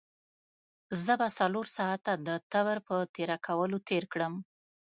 [1.03, 4.33] زه به څلور ساعته د تبر په تېره کولو تېر کړم.